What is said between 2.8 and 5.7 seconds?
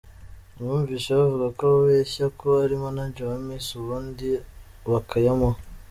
manager wa Miss ubundi bakayamuha…”.